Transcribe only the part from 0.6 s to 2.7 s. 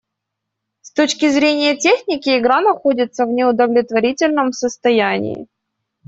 С точки зрения техники, игра